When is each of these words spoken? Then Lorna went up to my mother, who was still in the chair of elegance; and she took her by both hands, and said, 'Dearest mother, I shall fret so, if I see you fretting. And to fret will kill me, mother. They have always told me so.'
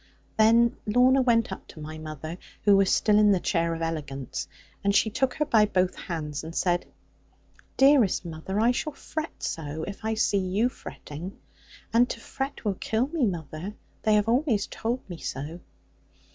Then 0.35 0.77
Lorna 0.87 1.21
went 1.21 1.51
up 1.51 1.67
to 1.67 1.79
my 1.79 1.99
mother, 1.99 2.39
who 2.63 2.75
was 2.75 2.91
still 2.91 3.19
in 3.19 3.31
the 3.31 3.39
chair 3.39 3.75
of 3.75 3.83
elegance; 3.83 4.47
and 4.83 4.95
she 4.95 5.11
took 5.11 5.35
her 5.35 5.45
by 5.45 5.67
both 5.67 5.93
hands, 5.95 6.43
and 6.43 6.55
said, 6.55 6.87
'Dearest 7.77 8.25
mother, 8.25 8.59
I 8.59 8.71
shall 8.71 8.93
fret 8.93 9.43
so, 9.43 9.85
if 9.87 10.03
I 10.03 10.15
see 10.15 10.39
you 10.39 10.69
fretting. 10.69 11.37
And 11.93 12.09
to 12.09 12.19
fret 12.19 12.65
will 12.65 12.73
kill 12.79 13.09
me, 13.09 13.27
mother. 13.27 13.75
They 14.01 14.15
have 14.15 14.27
always 14.27 14.65
told 14.65 15.07
me 15.07 15.19
so.' 15.19 15.59